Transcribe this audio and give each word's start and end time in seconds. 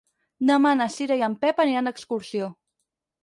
Demà 0.49 0.71
na 0.77 0.87
Cira 0.93 1.17
i 1.19 1.21
en 1.27 1.35
Pep 1.45 1.61
aniran 1.65 1.89
d'excursió. 1.91 2.49